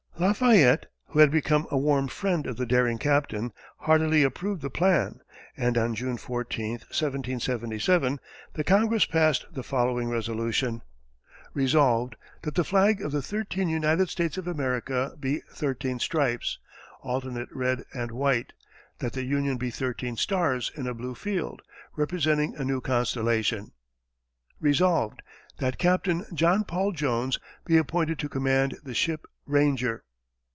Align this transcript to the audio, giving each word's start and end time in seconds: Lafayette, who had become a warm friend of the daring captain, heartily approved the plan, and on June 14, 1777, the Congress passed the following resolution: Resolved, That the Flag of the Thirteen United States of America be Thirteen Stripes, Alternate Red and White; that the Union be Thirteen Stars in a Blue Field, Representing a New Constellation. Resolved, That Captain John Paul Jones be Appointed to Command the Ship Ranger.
Lafayette, 0.19 0.85
who 1.07 1.17
had 1.19 1.31
become 1.31 1.65
a 1.71 1.79
warm 1.79 2.07
friend 2.07 2.45
of 2.45 2.55
the 2.55 2.67
daring 2.67 2.99
captain, 2.99 3.51
heartily 3.79 4.21
approved 4.21 4.61
the 4.61 4.69
plan, 4.69 5.19
and 5.57 5.79
on 5.79 5.95
June 5.95 6.15
14, 6.15 6.73
1777, 6.73 8.19
the 8.53 8.63
Congress 8.63 9.05
passed 9.07 9.47
the 9.51 9.63
following 9.63 10.09
resolution: 10.09 10.83
Resolved, 11.55 12.17
That 12.43 12.53
the 12.53 12.63
Flag 12.63 13.01
of 13.01 13.11
the 13.11 13.23
Thirteen 13.23 13.67
United 13.67 14.09
States 14.09 14.37
of 14.37 14.47
America 14.47 15.15
be 15.19 15.41
Thirteen 15.51 15.97
Stripes, 15.97 16.59
Alternate 17.01 17.49
Red 17.51 17.83
and 17.91 18.11
White; 18.11 18.53
that 18.99 19.13
the 19.13 19.23
Union 19.23 19.57
be 19.57 19.71
Thirteen 19.71 20.17
Stars 20.17 20.71
in 20.75 20.85
a 20.85 20.93
Blue 20.93 21.15
Field, 21.15 21.63
Representing 21.95 22.55
a 22.57 22.63
New 22.63 22.79
Constellation. 22.79 23.71
Resolved, 24.59 25.23
That 25.57 25.79
Captain 25.79 26.27
John 26.31 26.63
Paul 26.63 26.91
Jones 26.91 27.39
be 27.65 27.77
Appointed 27.77 28.19
to 28.19 28.29
Command 28.29 28.77
the 28.83 28.93
Ship 28.93 29.25
Ranger. 29.47 30.03